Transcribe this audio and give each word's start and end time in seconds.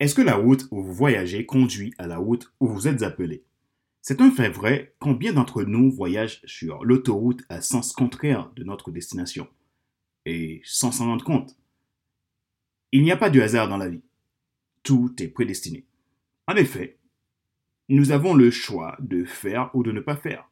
Est-ce 0.00 0.14
que 0.14 0.22
la 0.22 0.36
route 0.36 0.68
où 0.70 0.80
vous 0.80 0.92
voyagez 0.92 1.44
conduit 1.44 1.92
à 1.98 2.06
la 2.06 2.18
route 2.18 2.52
où 2.60 2.68
vous 2.68 2.86
êtes 2.86 3.02
appelé? 3.02 3.42
C'est 4.00 4.20
un 4.20 4.30
fait 4.30 4.48
vrai, 4.48 4.94
combien 5.00 5.32
d'entre 5.32 5.64
nous 5.64 5.90
voyagent 5.90 6.40
sur 6.44 6.84
l'autoroute 6.84 7.42
à 7.48 7.60
sens 7.60 7.92
contraire 7.92 8.52
de 8.54 8.62
notre 8.62 8.92
destination? 8.92 9.48
Et 10.24 10.60
sans 10.64 10.92
s'en 10.92 11.06
rendre 11.06 11.24
compte? 11.24 11.56
Il 12.92 13.02
n'y 13.02 13.10
a 13.10 13.16
pas 13.16 13.28
de 13.28 13.40
hasard 13.40 13.68
dans 13.68 13.76
la 13.76 13.88
vie. 13.88 14.04
Tout 14.84 15.20
est 15.20 15.28
prédestiné. 15.28 15.84
En 16.46 16.54
effet, 16.54 16.96
nous 17.88 18.12
avons 18.12 18.34
le 18.34 18.52
choix 18.52 18.96
de 19.00 19.24
faire 19.24 19.70
ou 19.74 19.82
de 19.82 19.90
ne 19.90 20.00
pas 20.00 20.16
faire, 20.16 20.48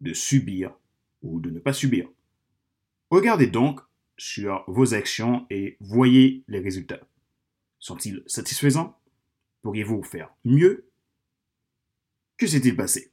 de 0.00 0.12
subir 0.12 0.74
ou 1.22 1.38
de 1.38 1.50
ne 1.50 1.60
pas 1.60 1.72
subir. 1.72 2.08
Regardez 3.10 3.46
donc 3.46 3.80
sur 4.16 4.64
vos 4.66 4.92
actions 4.92 5.46
et 5.50 5.76
voyez 5.80 6.42
les 6.48 6.58
résultats. 6.58 7.07
Sont-ils 7.78 8.22
satisfaisants? 8.26 8.98
Pourriez-vous 9.62 10.02
faire 10.02 10.34
mieux? 10.44 10.90
Que 12.36 12.46
s'est-il 12.46 12.76
passé? 12.76 13.12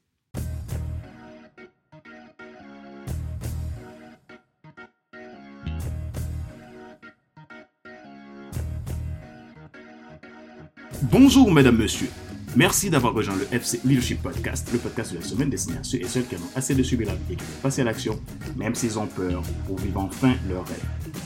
Bonjour 11.11 11.51
mesdames, 11.51 11.77
messieurs. 11.77 12.09
Merci 12.57 12.89
d'avoir 12.89 13.13
rejoint 13.13 13.35
le 13.35 13.45
FC 13.51 13.81
Leadership 13.83 14.21
Podcast, 14.21 14.69
le 14.71 14.79
podcast 14.79 15.11
de 15.11 15.17
la 15.17 15.23
semaine 15.25 15.49
destiné 15.49 15.77
à 15.77 15.83
ceux 15.83 15.97
et 15.97 16.05
celles 16.05 16.25
qui 16.25 16.35
en 16.35 16.39
ont 16.39 16.51
assez 16.55 16.73
de 16.73 16.83
subir 16.83 17.07
la 17.07 17.15
vie 17.15 17.33
et 17.33 17.35
qui 17.35 17.43
veulent 17.43 17.61
passer 17.61 17.81
à 17.81 17.83
l'action, 17.83 18.17
même 18.55 18.73
s'ils 18.73 18.97
ont 18.97 19.07
peur, 19.07 19.41
pour 19.67 19.77
vivre 19.77 19.99
enfin 19.99 20.35
leur 20.47 20.65
rêve. 20.65 20.81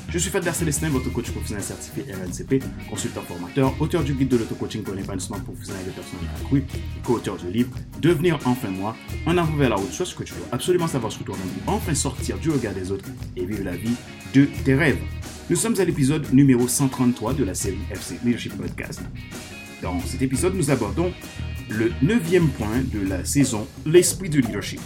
Je 0.09 0.17
suis 0.17 0.31
Fadler 0.31 0.53
Célestin, 0.53 0.89
votre 0.89 1.13
coach 1.13 1.29
professionnel 1.29 1.63
certifié 1.63 2.03
RNCP, 2.11 2.63
consultant 2.89 3.21
formateur, 3.21 3.79
auteur 3.79 4.03
du 4.03 4.13
guide 4.15 4.29
de 4.29 4.37
l'auto-coaching 4.37 4.81
pour 4.81 4.95
l'épanouissement 4.95 5.39
professionnel 5.39 5.85
de 5.85 5.91
personnes 5.91 6.19
accru, 6.41 6.63
co-auteur 7.03 7.37
du 7.37 7.51
livre 7.51 7.69
Devenir 8.01 8.39
enfin 8.45 8.69
moi, 8.69 8.95
en 9.27 9.37
avant 9.37 9.55
vers 9.55 9.69
la 9.69 9.77
soit 9.91 10.07
ce 10.07 10.15
que 10.15 10.23
tu 10.23 10.33
dois 10.33 10.47
absolument 10.51 10.87
savoir 10.87 11.11
sur 11.11 11.23
toi-même 11.23 11.47
pour 11.63 11.75
enfin 11.75 11.93
sortir 11.93 12.39
du 12.39 12.49
regard 12.49 12.73
des 12.73 12.91
autres 12.91 13.05
et 13.35 13.45
vivre 13.45 13.65
la 13.65 13.75
vie 13.75 13.95
de 14.33 14.47
tes 14.65 14.73
rêves. 14.73 14.97
Nous 15.47 15.55
sommes 15.55 15.79
à 15.79 15.85
l'épisode 15.85 16.33
numéro 16.33 16.67
133 16.67 17.35
de 17.35 17.43
la 17.43 17.53
série 17.53 17.77
FC 17.91 18.17
Leadership 18.23 18.57
Podcast. 18.57 19.01
Dans 19.81 19.99
cet 20.01 20.21
épisode, 20.21 20.55
nous 20.55 20.71
abordons 20.71 21.13
le 21.69 21.91
neuvième 22.01 22.49
point 22.49 22.81
de 22.91 23.07
la 23.07 23.23
saison, 23.23 23.67
l'esprit 23.85 24.29
du 24.29 24.41
leadership. 24.41 24.81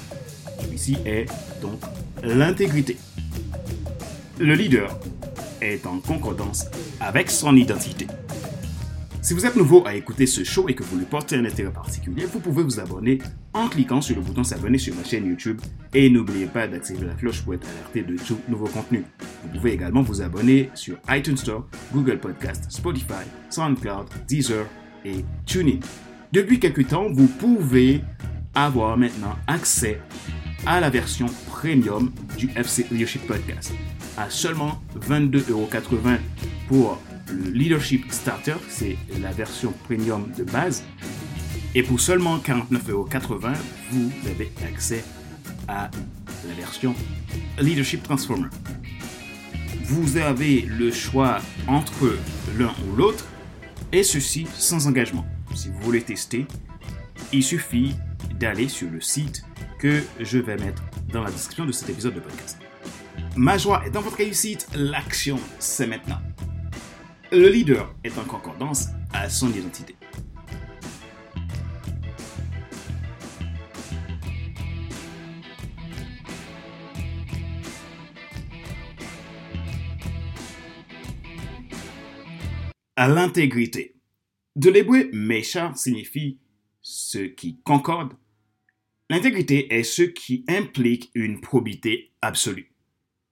Celui-ci 0.61 0.97
est 1.05 1.25
donc 1.61 1.79
l'intégrité. 2.23 2.97
Le 4.39 4.53
leader 4.53 4.99
est 5.61 5.85
en 5.87 5.99
concordance 5.99 6.65
avec 6.99 7.31
son 7.31 7.55
identité. 7.55 8.05
Si 9.21 9.33
vous 9.33 9.45
êtes 9.45 9.55
nouveau 9.55 9.87
à 9.87 9.95
écouter 9.95 10.25
ce 10.25 10.43
show 10.43 10.67
et 10.67 10.75
que 10.75 10.83
vous 10.83 10.97
lui 10.97 11.05
portez 11.05 11.37
un 11.37 11.45
intérêt 11.45 11.71
particulier, 11.71 12.25
vous 12.25 12.39
pouvez 12.39 12.61
vous 12.61 12.79
abonner 12.79 13.19
en 13.53 13.69
cliquant 13.69 14.01
sur 14.01 14.17
le 14.17 14.21
bouton 14.21 14.43
s'abonner 14.43 14.77
sur 14.77 14.93
ma 14.95 15.03
chaîne 15.05 15.25
YouTube 15.25 15.61
et 15.93 16.09
n'oubliez 16.09 16.45
pas 16.45 16.67
d'activer 16.67 17.07
la 17.07 17.13
cloche 17.13 17.41
pour 17.41 17.53
être 17.53 17.65
alerté 17.67 18.03
de 18.03 18.17
tout 18.17 18.37
nouveau 18.49 18.67
contenu. 18.67 19.05
Vous 19.43 19.49
pouvez 19.53 19.71
également 19.71 20.01
vous 20.01 20.21
abonner 20.21 20.69
sur 20.73 20.97
iTunes 21.09 21.37
Store, 21.37 21.65
Google 21.93 22.19
Podcast, 22.19 22.65
Spotify, 22.69 23.23
SoundCloud, 23.49 24.07
Deezer 24.27 24.65
et 25.05 25.25
TuneIn. 25.45 25.79
Depuis 26.31 26.59
quelques 26.59 26.87
temps, 26.87 27.07
vous 27.11 27.27
pouvez 27.27 28.01
avoir 28.55 28.97
maintenant 28.97 29.35
accès 29.47 29.99
à 30.65 30.79
la 30.79 30.89
version 30.89 31.27
premium 31.47 32.11
du 32.37 32.49
FC 32.55 32.85
Leadership 32.91 33.25
Podcast 33.27 33.73
à 34.17 34.29
seulement 34.29 34.81
22,80€ 34.99 36.17
pour 36.67 37.01
le 37.31 37.49
Leadership 37.51 38.11
Starter, 38.11 38.55
c'est 38.69 38.97
la 39.21 39.31
version 39.31 39.73
premium 39.85 40.31
de 40.37 40.43
base. 40.43 40.83
Et 41.75 41.81
pour 41.81 41.99
seulement 41.99 42.37
49,80€, 42.37 43.55
vous 43.91 44.11
avez 44.29 44.51
accès 44.67 45.03
à 45.67 45.89
la 46.47 46.53
version 46.53 46.93
Leadership 47.59 48.03
Transformer. 48.03 48.49
Vous 49.85 50.17
avez 50.17 50.61
le 50.61 50.91
choix 50.91 51.39
entre 51.67 52.17
l'un 52.57 52.71
ou 52.87 52.95
l'autre, 52.95 53.25
et 53.93 54.03
ceci 54.03 54.45
sans 54.55 54.87
engagement. 54.87 55.25
Si 55.55 55.69
vous 55.69 55.79
voulez 55.81 56.01
tester, 56.01 56.45
il 57.31 57.43
suffit 57.43 57.95
d'aller 58.39 58.67
sur 58.67 58.89
le 58.89 58.99
site 58.99 59.43
que 59.79 60.01
je 60.19 60.39
vais 60.39 60.57
mettre 60.57 60.83
dans 61.13 61.23
la 61.23 61.31
description 61.31 61.65
de 61.65 61.71
cet 61.71 61.89
épisode 61.89 62.15
de 62.15 62.19
podcast. 62.19 62.57
Ma 63.35 63.57
joie 63.57 63.83
est 63.85 63.91
dans 63.91 64.01
votre 64.01 64.17
réussite, 64.17 64.67
l'action 64.75 65.39
c'est 65.59 65.87
maintenant. 65.87 66.19
Le 67.31 67.47
leader 67.47 67.93
est 68.03 68.17
en 68.17 68.23
concordance 68.23 68.87
à 69.13 69.29
son 69.29 69.49
identité. 69.49 69.95
L'intégrité. 82.95 83.95
De 84.55 84.69
l'hébreu 84.69 85.09
Mesha 85.13 85.73
signifie 85.75 86.37
ce 86.83 87.17
qui 87.17 87.57
concorde. 87.63 88.13
L'intégrité 89.09 89.73
est 89.73 89.83
ce 89.83 90.03
qui 90.03 90.45
implique 90.47 91.09
une 91.15 91.41
probité 91.41 92.11
absolue. 92.21 92.71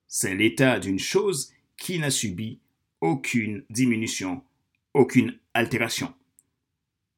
C'est 0.07 0.33
l'état 0.33 0.79
d'une 0.79 0.97
chose 0.97 1.53
qui 1.77 1.99
n'a 1.99 2.09
subi 2.09 2.59
aucune 3.01 3.63
diminution, 3.69 4.44
aucune 4.95 5.38
altération. 5.53 6.11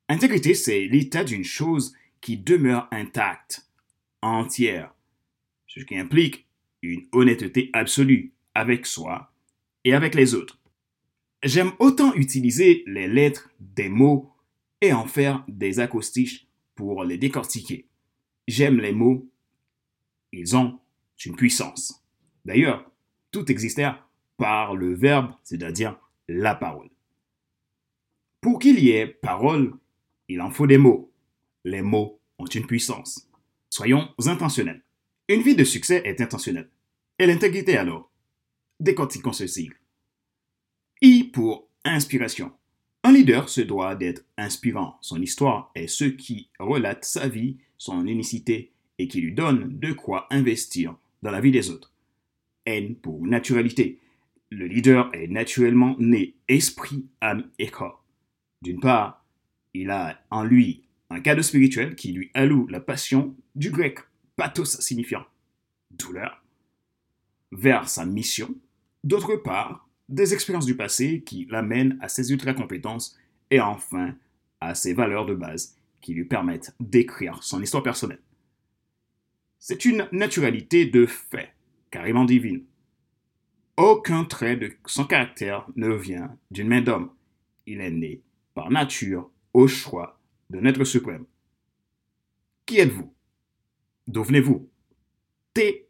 Intégrité, 0.10 0.54
c'est 0.54 0.86
l'état 0.88 1.24
d'une 1.24 1.46
chose 1.46 1.96
qui 2.20 2.36
demeure 2.36 2.90
intacte, 2.92 3.70
entière, 4.22 4.94
ce 5.66 5.80
qui 5.80 5.98
implique 5.98 6.46
une 6.82 7.08
honnêteté 7.14 7.70
absolue 7.72 8.34
avec 8.54 8.86
soi 8.86 9.34
et 9.86 9.94
avec 9.94 10.14
les 10.14 10.36
autres. 10.36 10.60
J'aime 11.44 11.74
autant 11.80 12.14
utiliser 12.14 12.84
les 12.88 13.10
lettres 13.10 13.50
des 13.60 13.90
mots 13.90 14.32
et 14.80 14.94
en 14.94 15.06
faire 15.06 15.44
des 15.50 15.82
acoustiques 15.82 16.48
pour 16.74 17.04
les 17.04 17.18
décortiquer. 17.18 17.90
J'aime 18.48 18.80
les 18.80 18.94
mots, 18.94 19.30
ils 20.32 20.56
ont 20.56 20.80
une 21.26 21.36
puissance. 21.36 22.02
D'ailleurs, 22.46 22.90
tout 23.32 23.52
existait 23.52 23.92
par 24.38 24.74
le 24.76 24.94
verbe, 24.94 25.34
c'est-à-dire 25.44 26.00
la 26.30 26.56
parole. 26.56 26.90
Pour 28.40 28.60
qu'il 28.60 28.80
y 28.80 28.92
ait 28.92 29.08
parole, 29.08 29.74
il 30.30 30.42
en 30.42 30.50
faut 30.50 30.68
des 30.68 30.78
mots. 30.78 31.12
Les 31.66 31.82
mots 31.82 32.22
ont 32.40 32.46
une 32.46 32.68
puissance. 32.68 33.30
Soyons 33.70 34.10
intentionnels. 34.28 34.84
Une 35.28 35.42
vie 35.42 35.56
de 35.56 35.64
succès 35.66 36.02
est 36.06 36.22
intentionnelle. 36.22 36.70
Et 37.20 37.26
l'intégrité 37.26 37.78
alors? 37.78 38.12
Décortiquons 38.80 39.34
ce 39.34 39.48
sigle. 39.48 39.78
I 41.06 41.26
pour 41.26 41.68
inspiration. 41.84 42.54
Un 43.04 43.12
leader 43.12 43.50
se 43.50 43.60
doit 43.60 43.94
d'être 43.96 44.24
inspirant. 44.38 44.98
Son 45.02 45.22
histoire 45.22 45.70
est 45.76 45.88
ce 45.88 46.06
qui 46.06 46.50
relate 46.60 47.04
sa 47.04 47.28
vie, 47.28 47.58
son 47.78 48.08
unicité 48.08 48.72
et 48.98 49.10
qui 49.10 49.20
lui 49.20 49.34
donne 49.34 49.78
de 49.80 49.92
quoi 49.92 50.28
investir 50.32 50.96
dans 51.22 51.32
la 51.32 51.42
vie 51.42 51.52
des 51.52 51.70
autres. 51.70 51.92
N 52.66 52.96
pour 52.96 53.28
naturalité. 53.28 54.00
Le 54.50 54.66
leader 54.66 55.14
est 55.14 55.28
naturellement 55.28 55.98
né 56.00 56.38
esprit, 56.48 57.06
âme 57.20 57.50
et 57.60 57.68
corps. 57.68 58.06
D'une 58.62 58.80
part, 58.80 59.26
il 59.74 59.90
a 59.90 60.24
en 60.32 60.46
lui 60.46 60.86
un 61.10 61.20
cadre 61.20 61.42
spirituel 61.42 61.96
qui 61.96 62.14
lui 62.14 62.32
alloue 62.34 62.66
la 62.68 62.80
passion 62.80 63.36
du 63.56 63.72
grec 63.72 64.00
pathos 64.38 64.80
signifiant 64.80 65.26
douleur 65.92 66.42
vers 67.52 67.90
sa 67.90 68.06
mission. 68.06 68.56
D'autre 69.04 69.36
part, 69.36 69.83
des 70.10 70.34
expériences 70.34 70.66
du 70.66 70.76
passé 70.76 71.22
qui 71.22 71.46
l'amènent 71.50 71.98
à 72.02 72.10
ses 72.10 72.32
ultra-compétences 72.32 73.18
et 73.50 73.60
enfin 73.60 74.16
à 74.60 74.76
ses 74.76 74.94
valeurs 74.94 75.26
de 75.26 75.36
base 75.36 75.78
qui 76.02 76.14
lui 76.14 76.26
permettent 76.26 76.74
d'écrire 76.80 77.42
son 77.44 77.62
histoire 77.62 77.84
personnelle. 77.84 78.22
C'est 79.60 79.86
une 79.86 80.08
naturalité 80.12 80.86
de 80.86 81.06
fait 81.06 81.54
carrément 81.90 82.26
divine. 82.26 82.64
Aucun 83.78 84.26
trait 84.26 84.58
de 84.58 84.72
son 84.86 85.06
caractère 85.06 85.68
ne 85.76 85.94
vient 85.94 86.38
d'une 86.52 86.68
main 86.68 86.82
d'homme. 86.82 87.12
Il 87.66 87.80
est 87.80 87.92
né 87.92 88.22
par 88.54 88.70
nature 88.70 89.32
au 89.54 89.68
choix 89.68 90.20
d'un 90.50 90.66
être 90.66 90.84
suprême. 90.84 91.26
Qui 92.66 92.80
êtes-vous? 92.80 93.14
D'où 94.08 94.24
venez-vous? 94.24 94.70
T 95.54 95.88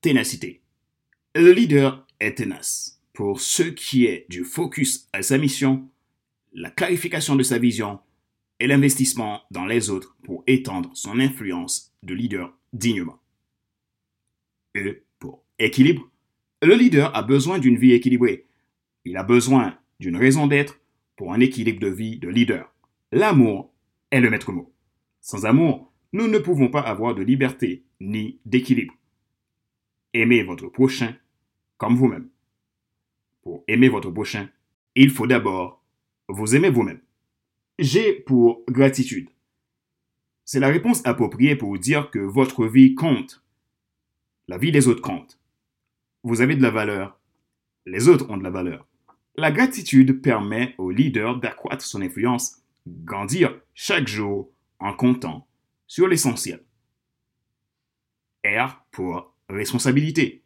ténacité. 0.00 0.62
Le 1.34 1.52
leader 1.52 2.06
est 2.20 2.36
ténace. 2.36 2.97
Pour 3.18 3.40
ce 3.40 3.64
qui 3.64 4.06
est 4.06 4.26
du 4.28 4.44
focus 4.44 5.08
à 5.12 5.22
sa 5.22 5.38
mission, 5.38 5.90
la 6.52 6.70
clarification 6.70 7.34
de 7.34 7.42
sa 7.42 7.58
vision 7.58 7.98
et 8.60 8.68
l'investissement 8.68 9.42
dans 9.50 9.66
les 9.66 9.90
autres 9.90 10.16
pour 10.22 10.44
étendre 10.46 10.92
son 10.94 11.18
influence 11.18 11.92
de 12.04 12.14
leader 12.14 12.56
dignement. 12.72 13.18
E 14.76 15.02
pour 15.18 15.42
équilibre. 15.58 16.08
Le 16.62 16.76
leader 16.76 17.10
a 17.16 17.24
besoin 17.24 17.58
d'une 17.58 17.76
vie 17.76 17.90
équilibrée. 17.90 18.46
Il 19.04 19.16
a 19.16 19.24
besoin 19.24 19.76
d'une 19.98 20.16
raison 20.16 20.46
d'être 20.46 20.78
pour 21.16 21.32
un 21.32 21.40
équilibre 21.40 21.80
de 21.80 21.88
vie 21.88 22.20
de 22.20 22.28
leader. 22.28 22.72
L'amour 23.10 23.74
est 24.12 24.20
le 24.20 24.30
maître 24.30 24.52
mot. 24.52 24.72
Sans 25.20 25.44
amour, 25.44 25.92
nous 26.12 26.28
ne 26.28 26.38
pouvons 26.38 26.68
pas 26.68 26.82
avoir 26.82 27.16
de 27.16 27.22
liberté 27.22 27.82
ni 27.98 28.38
d'équilibre. 28.46 28.94
Aimez 30.14 30.44
votre 30.44 30.68
prochain 30.68 31.16
comme 31.78 31.96
vous-même. 31.96 32.28
Aimer 33.68 33.88
votre 33.88 34.10
prochain, 34.10 34.48
il 34.94 35.10
faut 35.10 35.26
d'abord 35.26 35.82
vous 36.28 36.54
aimer 36.54 36.70
vous-même. 36.70 37.00
G 37.78 38.12
pour 38.26 38.62
gratitude. 38.68 39.30
C'est 40.44 40.60
la 40.60 40.68
réponse 40.68 41.04
appropriée 41.04 41.56
pour 41.56 41.78
dire 41.78 42.10
que 42.10 42.18
votre 42.18 42.66
vie 42.66 42.94
compte. 42.94 43.44
La 44.48 44.58
vie 44.58 44.72
des 44.72 44.88
autres 44.88 45.02
compte. 45.02 45.38
Vous 46.22 46.40
avez 46.40 46.56
de 46.56 46.62
la 46.62 46.70
valeur. 46.70 47.20
Les 47.86 48.08
autres 48.08 48.28
ont 48.30 48.36
de 48.36 48.42
la 48.42 48.50
valeur. 48.50 48.86
La 49.36 49.52
gratitude 49.52 50.20
permet 50.20 50.74
au 50.78 50.90
leader 50.90 51.38
d'accroître 51.38 51.84
son 51.84 52.02
influence, 52.02 52.62
grandir 52.86 53.60
chaque 53.74 54.08
jour 54.08 54.50
en 54.80 54.92
comptant 54.92 55.46
sur 55.86 56.08
l'essentiel. 56.08 56.64
R 58.44 58.84
pour 58.90 59.34
responsabilité. 59.48 60.42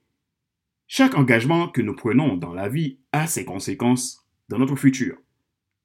Chaque 0.95 1.15
engagement 1.15 1.69
que 1.69 1.81
nous 1.81 1.97
prenons 1.97 2.37
dans 2.37 2.53
la 2.53 2.69
vie 2.69 2.99
a 3.13 3.27
ses 3.27 3.47
conséquences 3.47 4.29
dans 4.51 4.59
notre 4.59 4.77
futur. 4.77 5.17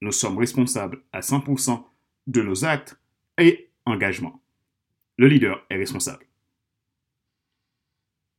Nous 0.01 0.11
sommes 0.11 0.37
responsables 0.37 1.01
à 1.13 1.21
100% 1.21 1.81
de 2.27 2.41
nos 2.41 2.65
actes 2.65 2.99
et 3.37 3.69
engagements. 3.85 4.43
Le 5.15 5.29
leader 5.29 5.65
est 5.69 5.77
responsable. 5.77 6.25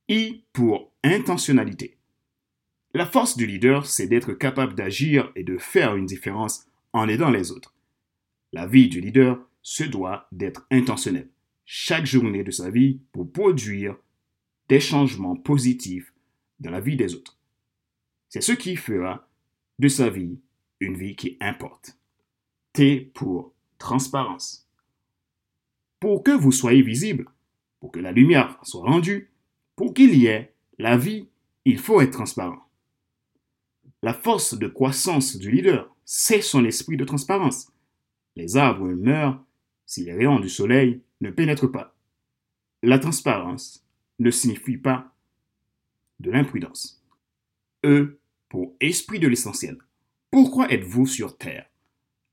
I 0.09 0.43
pour 0.53 0.93
intentionnalité. 1.03 1.97
La 2.93 3.07
force 3.07 3.35
du 3.35 3.47
leader, 3.47 3.87
c'est 3.87 4.05
d'être 4.05 4.33
capable 4.33 4.75
d'agir 4.75 5.31
et 5.35 5.43
de 5.43 5.57
faire 5.57 5.95
une 5.95 6.05
différence 6.05 6.67
en 6.93 7.09
aidant 7.09 7.31
les 7.31 7.51
autres. 7.51 7.73
La 8.53 8.67
vie 8.67 8.89
du 8.89 9.01
leader 9.01 9.43
se 9.63 9.85
doit 9.85 10.27
d'être 10.31 10.67
intentionnelle 10.69 11.31
chaque 11.65 12.05
journée 12.05 12.43
de 12.43 12.51
sa 12.51 12.69
vie 12.69 12.99
pour 13.11 13.31
produire 13.31 13.97
des 14.67 14.79
changements 14.79 15.35
positifs 15.35 16.13
dans 16.59 16.71
la 16.71 16.79
vie 16.79 16.97
des 16.97 17.15
autres. 17.15 17.37
C'est 18.29 18.41
ce 18.41 18.51
qui 18.51 18.75
fera 18.75 19.27
de 19.79 19.87
sa 19.87 20.09
vie 20.09 20.39
une 20.79 20.97
vie 20.97 21.15
qui 21.15 21.37
importe. 21.41 21.97
T 22.73 23.11
pour 23.13 23.53
transparence. 23.77 24.67
Pour 25.99 26.23
que 26.23 26.31
vous 26.31 26.51
soyez 26.51 26.81
visible, 26.81 27.25
pour 27.79 27.91
que 27.91 27.99
la 27.99 28.11
lumière 28.11 28.57
soit 28.63 28.83
rendue, 28.83 29.31
pour 29.75 29.93
qu'il 29.93 30.15
y 30.15 30.27
ait 30.27 30.53
la 30.77 30.97
vie, 30.97 31.27
il 31.65 31.77
faut 31.77 32.01
être 32.01 32.11
transparent. 32.11 32.67
La 34.01 34.13
force 34.13 34.57
de 34.57 34.67
croissance 34.67 35.35
du 35.35 35.51
leader, 35.51 35.93
c'est 36.05 36.41
son 36.41 36.63
esprit 36.63 36.97
de 36.97 37.03
transparence. 37.03 37.71
Les 38.35 38.55
arbres 38.55 38.87
meurent 38.87 39.43
si 39.85 40.05
les 40.05 40.13
rayons 40.13 40.39
du 40.39 40.49
soleil 40.49 41.01
ne 41.19 41.31
pénètrent 41.31 41.71
pas. 41.71 41.95
La 42.81 42.99
transparence 42.99 43.85
ne 44.19 44.31
signifie 44.31 44.77
pas 44.77 45.13
de 46.19 46.31
l'imprudence. 46.31 47.03
E 47.85 48.19
pour 48.49 48.75
esprit 48.79 49.19
de 49.19 49.27
l'essentiel. 49.27 49.77
Pourquoi 50.31 50.71
êtes-vous 50.71 51.05
sur 51.05 51.37
Terre? 51.37 51.69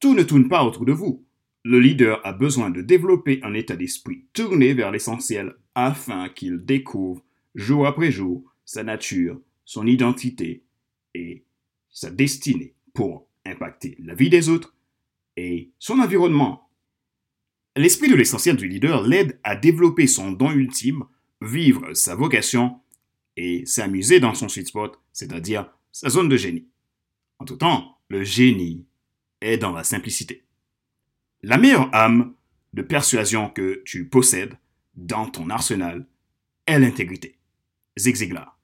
Tout 0.01 0.15
ne 0.15 0.23
tourne 0.23 0.49
pas 0.49 0.65
autour 0.65 0.85
de 0.85 0.93
vous. 0.93 1.25
Le 1.65 1.81
leader 1.81 2.21
a 2.25 2.33
besoin 2.33 2.71
de 2.71 2.81
développer 2.81 3.41
un 3.43 3.55
état 3.55 3.77
d'esprit 3.77 4.25
tourné 4.33 4.73
vers 4.75 4.91
l'essentiel 4.91 5.55
afin 5.75 6.29
qu'il 6.29 6.65
découvre 6.65 7.25
jour 7.55 7.87
après 7.87 8.11
jour 8.11 8.45
sa 8.65 8.83
nature, 8.83 9.41
son 9.65 9.87
identité 9.87 10.63
et 11.15 11.45
sa 11.91 12.11
destinée 12.11 12.75
pour 12.95 13.29
impacter 13.45 13.97
la 14.01 14.15
vie 14.15 14.31
des 14.31 14.49
autres 14.49 14.75
et 15.37 15.71
son 15.79 15.99
environnement. 15.99 16.71
L'esprit 17.77 18.09
de 18.09 18.15
l'essentiel 18.15 18.57
du 18.57 18.69
leader 18.69 19.03
l'aide 19.03 19.39
à 19.43 19.55
développer 19.55 20.07
son 20.07 20.33
don 20.33 20.51
ultime, 20.51 21.05
vivre 21.43 21.93
sa 21.95 22.15
vocation 22.15 22.81
et 23.37 23.67
s'amuser 23.67 24.21
dans 24.21 24.35
son 24.35 24.49
sweet 24.49 24.69
spot, 24.69 24.99
c'est-à-dire 25.13 25.71
sa 25.93 26.09
zone 26.09 26.29
de 26.29 26.37
génie. 26.37 26.69
En 27.39 27.45
tout 27.45 27.57
temps, 27.57 27.99
le 28.09 28.23
génie 28.23 28.87
est 29.41 29.59
dans 29.59 29.73
la 29.73 29.85
simplicité. 29.85 30.45
La 31.43 31.59
meilleure 31.59 31.95
âme 31.95 32.35
de 32.73 32.83
persuasion 32.83 33.51
que 33.51 33.83
tu 33.85 34.09
possèdes 34.09 34.57
dans 34.95 35.27
ton 35.27 35.51
arsenal 35.51 36.07
est 36.67 36.79
l'intégrité. 36.79 37.39
Zig 37.99 38.17
Ziglar. 38.17 38.59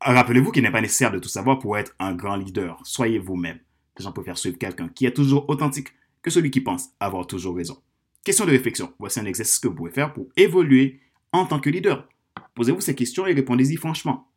Rappelez-vous 0.00 0.50
qu'il 0.50 0.62
n'est 0.62 0.70
pas 0.70 0.80
nécessaire 0.80 1.12
de 1.12 1.18
tout 1.18 1.28
savoir 1.28 1.58
pour 1.58 1.76
être 1.76 1.94
un 1.98 2.14
grand 2.14 2.36
leader. 2.36 2.80
Soyez 2.84 3.18
vous-même. 3.18 3.58
Les 3.98 4.04
gens 4.04 4.12
préfèrent 4.12 4.38
suivre 4.38 4.58
quelqu'un 4.58 4.88
qui 4.88 5.04
est 5.04 5.12
toujours 5.12 5.48
authentique 5.48 5.88
que 6.22 6.30
celui 6.30 6.50
qui 6.50 6.60
pense 6.60 6.90
avoir 7.00 7.26
toujours 7.26 7.56
raison. 7.56 7.82
Question 8.24 8.44
de 8.44 8.50
réflexion. 8.50 8.92
Voici 8.98 9.18
un 9.18 9.24
exercice 9.24 9.58
que 9.58 9.68
vous 9.68 9.74
pouvez 9.74 9.90
faire 9.90 10.12
pour 10.12 10.28
évoluer 10.36 11.00
en 11.32 11.46
tant 11.46 11.60
que 11.60 11.70
leader. 11.70 12.08
Posez-vous 12.54 12.80
ces 12.80 12.94
questions 12.94 13.26
et 13.26 13.32
répondez-y 13.32 13.76
franchement. 13.76 14.28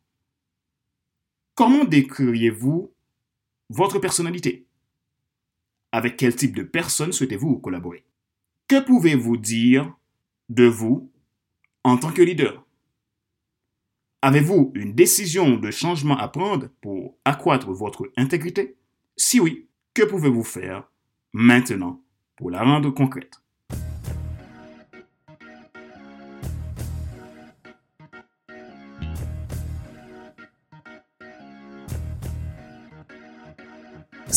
Comment 1.56 1.84
décririez-vous 1.84 2.94
votre 3.70 4.00
personnalité? 4.00 4.66
Avec 5.92 6.18
quel 6.18 6.36
type 6.36 6.56
de 6.56 6.64
personne 6.64 7.12
souhaitez-vous 7.12 7.60
collaborer? 7.60 8.06
Que 8.68 8.80
pouvez-vous 8.80 9.38
dire 9.38 9.94
de 10.50 10.66
vous 10.66 11.12
en 11.84 11.98
tant 11.98 12.12
que 12.12 12.22
leader? 12.22 12.66
Avez-vous 14.22 14.72
une 14.76 14.96
décision 14.96 15.58
de 15.58 15.70
changement 15.70 16.18
à 16.18 16.30
prendre 16.30 16.70
pour 16.82 17.18
accroître 17.26 17.70
votre 17.72 18.10
intégrité? 18.16 18.78
Si 19.18 19.42
oui, 19.42 19.68
que 19.94 20.04
pouvez-vous 20.04 20.44
faire 20.44 20.90
maintenant 21.34 22.02
pour 22.38 22.50
la 22.50 22.64
rendre 22.64 22.90
concrète? 22.90 23.43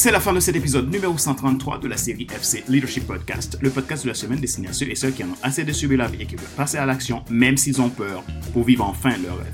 C'est 0.06 0.12
la 0.12 0.20
fin 0.20 0.32
de 0.32 0.38
cet 0.38 0.54
épisode 0.54 0.88
numéro 0.88 1.18
133 1.18 1.80
de 1.80 1.88
la 1.88 1.96
série 1.96 2.28
FC 2.32 2.62
Leadership 2.68 3.08
Podcast, 3.08 3.58
le 3.60 3.70
podcast 3.70 4.04
de 4.04 4.08
la 4.10 4.14
semaine 4.14 4.38
destiné 4.38 4.68
à 4.68 4.72
ceux 4.72 4.88
et 4.88 4.94
ceux 4.94 5.10
qui 5.10 5.24
en 5.24 5.30
ont 5.30 5.38
assez 5.42 5.64
de 5.64 5.72
subir 5.72 5.98
la 5.98 6.06
vie 6.06 6.22
et 6.22 6.26
qui 6.26 6.36
veulent 6.36 6.46
passer 6.56 6.78
à 6.78 6.86
l'action, 6.86 7.24
même 7.28 7.56
s'ils 7.56 7.82
ont 7.82 7.90
peur, 7.90 8.22
pour 8.52 8.62
vivre 8.62 8.84
enfin 8.84 9.16
leur 9.20 9.36
rêve. 9.36 9.52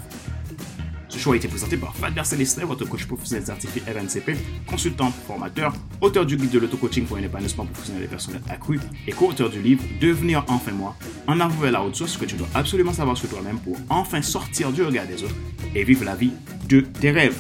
Ce 1.08 1.18
show 1.18 1.32
a 1.32 1.36
été 1.36 1.48
présenté 1.48 1.78
par 1.78 1.96
Fadler 1.96 2.22
Célestin, 2.24 2.66
votre 2.66 2.84
coach 2.84 3.06
professionnel 3.06 3.46
certifié 3.46 3.80
RNCP, 3.88 4.36
consultant, 4.66 5.10
formateur, 5.26 5.72
auteur 6.02 6.26
du 6.26 6.36
guide 6.36 6.50
de 6.50 6.58
l'auto-coaching 6.58 7.06
pour 7.06 7.16
un 7.16 7.22
épanouissement 7.22 7.64
professionnel 7.64 8.02
et 8.02 8.08
personnel 8.08 8.42
accru 8.50 8.78
et 9.06 9.12
co-auteur 9.12 9.48
du 9.48 9.62
livre 9.62 9.82
Devenir 10.02 10.44
enfin 10.48 10.72
moi, 10.72 10.94
en 11.28 11.48
vers 11.48 11.72
la 11.72 11.82
haute 11.82 11.96
source 11.96 12.18
que 12.18 12.26
tu 12.26 12.36
dois 12.36 12.48
absolument 12.52 12.92
savoir 12.92 13.16
sur 13.16 13.30
toi-même 13.30 13.58
pour 13.58 13.78
enfin 13.88 14.20
sortir 14.20 14.70
du 14.70 14.82
regard 14.82 15.06
des 15.06 15.24
autres 15.24 15.34
et 15.74 15.82
vivre 15.82 16.04
la 16.04 16.14
vie 16.14 16.32
de 16.68 16.82
tes 16.82 17.10
rêves. 17.10 17.38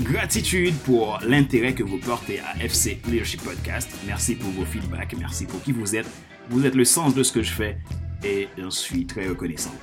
Gratitude 0.00 0.74
pour 0.84 1.18
l'intérêt 1.22 1.74
que 1.74 1.82
vous 1.82 1.98
portez 1.98 2.40
à 2.40 2.64
FC 2.64 2.98
Leadership 3.06 3.42
Podcast. 3.42 3.90
Merci 4.06 4.36
pour 4.36 4.50
vos 4.50 4.64
feedbacks. 4.64 5.14
Merci 5.18 5.44
pour 5.44 5.62
qui 5.62 5.72
vous 5.72 5.94
êtes. 5.94 6.08
Vous 6.48 6.64
êtes 6.64 6.74
le 6.74 6.84
sens 6.84 7.14
de 7.14 7.22
ce 7.22 7.30
que 7.30 7.42
je 7.42 7.52
fais 7.52 7.76
et 8.24 8.48
j'en 8.56 8.70
suis 8.70 9.06
très 9.06 9.28
reconnaissant. 9.28 9.74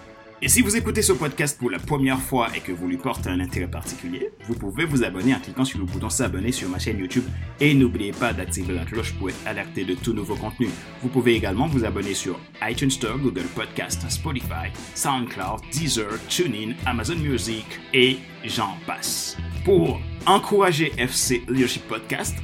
Et 0.42 0.48
si 0.48 0.62
vous 0.62 0.75
écoutez 0.75 1.01
ce 1.01 1.12
podcast 1.12 1.60
pour 1.60 1.70
la 1.70 1.80
première 1.80 2.20
fois 2.20 2.48
et 2.56 2.62
que 2.62 2.72
vous 2.72 2.88
lui 2.88 2.98
portez 2.98 3.30
un 3.30 3.39
intérêt 3.42 3.68
particulier, 3.68 4.32
vous 4.48 4.56
pouvez 4.56 4.86
vous 4.86 5.04
abonner 5.04 5.36
en 5.36 5.39
cliquant 5.39 5.66
sur 5.66 5.80
le 5.80 5.86
bouton 5.86 6.10
s'abonner 6.10 6.54
sur 6.54 6.70
ma 6.70 6.80
chaîne 6.80 6.98
YouTube 6.98 7.25
et 7.60 7.74
n'oubliez 7.74 8.13
pas 8.13 8.32
d'activer 8.34 8.74
la 8.74 8.86
cloche 8.86 9.13
pour 9.13 9.30
être 9.30 9.46
alerté 9.46 9.84
de 9.84 9.94
tout 9.96 10.13
nouveau 10.13 10.36
contenu. 10.36 10.70
Vous 11.04 11.10
pouvez 11.10 11.36
également 11.36 11.68
vous 11.68 11.84
abonner 11.84 12.13
sur 12.13 12.39
iTunes 12.63 12.89
Store, 12.89 13.20
Google 13.20 13.48
Podcast, 13.54 14.10
Spotify, 14.10 14.72
SoundCloud, 14.96 15.60
Deezer, 15.72 16.18
TuneIn, 16.30 16.74
Amazon 16.86 17.18
Music 17.18 17.66
et 17.94 18.18
j'en 18.46 18.78
passe. 18.88 19.38
Pour 19.70 20.02
encourager 20.26 20.92
FC 20.98 21.44
Leadership 21.48 21.88
Podcast, 21.88 22.36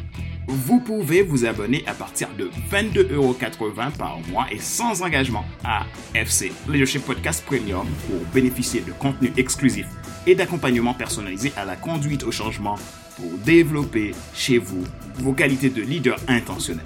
vous 0.47 0.79
pouvez 0.79 1.23
vous 1.23 1.43
abonner 1.43 1.83
à 1.87 1.95
partir 1.95 2.29
de 2.37 2.51
22,80€ 2.69 3.97
par 3.97 4.19
mois 4.29 4.45
et 4.51 4.59
sans 4.59 5.01
engagement 5.01 5.43
à 5.63 5.87
FC 6.13 6.51
Leadership 6.69 7.03
Podcast 7.03 7.43
Premium 7.43 7.87
pour 8.07 8.19
bénéficier 8.31 8.81
de 8.81 8.91
contenu 8.91 9.33
exclusif 9.37 9.87
et 10.27 10.35
d'accompagnement 10.35 10.93
personnalisé 10.93 11.51
à 11.57 11.65
la 11.65 11.75
conduite 11.75 12.21
au 12.21 12.31
changement 12.31 12.75
pour 13.15 13.31
développer 13.43 14.11
chez 14.35 14.59
vous 14.59 14.83
vos 15.15 15.33
qualités 15.33 15.71
de 15.71 15.81
leader 15.81 16.19
intentionnel. 16.27 16.85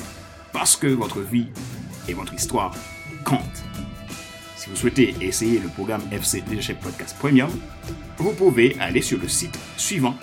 Parce 0.53 0.77
que 0.77 0.88
votre 0.88 1.19
vie 1.19 1.48
et 2.08 2.13
votre 2.13 2.34
histoire 2.34 2.74
comptent. 3.25 3.65
Vous 4.69 4.75
souhaitez 4.75 5.15
essayer 5.21 5.59
le 5.59 5.69
programme 5.69 6.01
FC 6.11 6.43
Leadership 6.47 6.79
Podcast 6.79 7.17
Premium, 7.17 7.49
vous 8.17 8.33
pouvez 8.33 8.77
aller 8.79 9.01
sur 9.01 9.19
le 9.19 9.27
site 9.27 9.57
suivant 9.77 10.15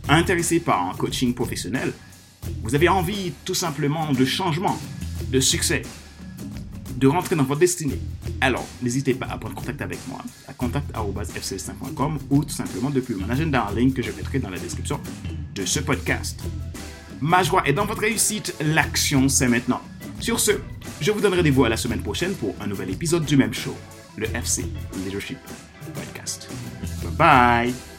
intéressé 0.09 0.61
par 0.61 0.89
un 0.89 0.95
coaching 0.95 1.35
professionnel, 1.35 1.93
vous 2.63 2.75
avez 2.75 2.89
envie 2.89 3.33
tout 3.45 3.55
simplement 3.55 4.13
de 4.13 4.25
changement, 4.25 4.79
de 5.31 5.41
succès, 5.41 5.83
de 6.97 7.07
rentrer 7.07 7.37
dans 7.37 7.45
votre 7.45 7.61
destinée, 7.61 8.01
alors 8.41 8.67
n'hésitez 8.83 9.15
pas 9.15 9.27
à 9.27 9.39
prendre 9.39 9.55
contact 9.55 9.81
avec 9.83 9.99
moi 10.09 10.21
à 10.47 10.53
contact.fcs5.com 10.53 12.19
ou 12.31 12.45
tout 12.45 12.51
simplement 12.51 12.91
depuis 12.91 13.15
mon 13.15 13.29
agenda 13.29 13.67
en 13.69 13.75
ligne 13.75 13.93
que 13.93 14.03
je 14.03 14.11
mettrai 14.13 14.39
dans 14.39 14.51
la 14.51 14.59
description 14.59 15.01
de 15.55 15.65
ce 15.65 15.81
podcast. 15.81 16.41
Ma 17.21 17.43
joie 17.43 17.63
est 17.67 17.73
dans 17.73 17.87
votre 17.87 18.01
réussite, 18.03 18.55
l'action 18.61 19.29
c'est 19.29 19.49
maintenant. 19.49 19.81
Sur 20.21 20.41
ce, 20.41 20.53
je 21.01 21.11
vous 21.11 21.21
donnerai 21.21 21.43
des 21.43 21.51
voix 21.51 21.69
la 21.69 21.77
semaine 21.77 22.03
prochaine 22.03 22.35
pour 22.35 22.55
un 22.61 22.67
nouvel 22.67 22.91
épisode 22.91 23.25
du 23.25 23.37
même 23.37 23.55
show, 23.55 23.77
le 24.17 24.27
FC 24.35 24.65
Leadership 25.05 25.39
Podcast. 25.95 26.49
Bye 27.03 27.73
bye 27.73 27.98